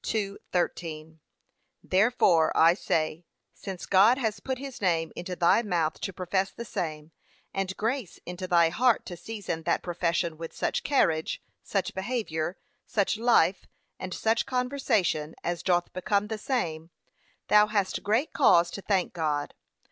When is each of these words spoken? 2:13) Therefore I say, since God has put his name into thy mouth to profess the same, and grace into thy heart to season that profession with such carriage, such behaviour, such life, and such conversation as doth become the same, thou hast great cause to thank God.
2:13) 0.03 1.19
Therefore 1.83 2.51
I 2.57 2.73
say, 2.73 3.23
since 3.53 3.85
God 3.85 4.17
has 4.17 4.39
put 4.39 4.57
his 4.57 4.81
name 4.81 5.11
into 5.15 5.35
thy 5.35 5.61
mouth 5.61 6.01
to 6.01 6.11
profess 6.11 6.49
the 6.49 6.65
same, 6.65 7.11
and 7.53 7.77
grace 7.77 8.19
into 8.25 8.47
thy 8.47 8.69
heart 8.69 9.05
to 9.05 9.15
season 9.15 9.61
that 9.61 9.83
profession 9.83 10.39
with 10.39 10.55
such 10.55 10.81
carriage, 10.81 11.39
such 11.61 11.93
behaviour, 11.93 12.57
such 12.87 13.19
life, 13.19 13.67
and 13.99 14.11
such 14.11 14.47
conversation 14.47 15.35
as 15.43 15.61
doth 15.61 15.93
become 15.93 16.29
the 16.29 16.39
same, 16.39 16.89
thou 17.49 17.67
hast 17.67 18.01
great 18.01 18.33
cause 18.33 18.71
to 18.71 18.81
thank 18.81 19.13
God. 19.13 19.53